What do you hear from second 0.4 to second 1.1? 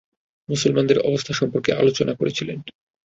মুসলমানদের